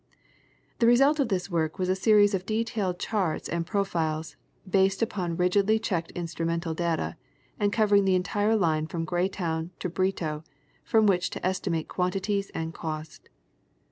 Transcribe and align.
The 0.79 0.87
result 0.87 1.19
of 1.19 1.29
this 1.29 1.51
work 1.51 1.77
was 1.77 1.87
a 1.87 1.95
series 1.95 2.33
of 2.33 2.47
detail 2.47 2.95
charts 2.95 3.47
and 3.47 3.67
pro 3.67 3.83
files, 3.83 4.35
based 4.67 5.03
upon 5.03 5.37
rigidly 5.37 5.77
checked 5.77 6.09
instrumental 6.13 6.73
data, 6.73 7.17
and 7.59 7.71
covering 7.71 8.05
the 8.05 8.15
entire 8.15 8.55
line 8.55 8.87
from 8.87 9.05
Greytown 9.05 9.69
to 9.77 9.89
Brito, 9.89 10.43
from 10.83 11.05
which 11.05 11.29
to 11.29 11.45
estimate 11.45 11.87
quantities 11.87 12.49
and 12.55 12.73
cost. 12.73 13.29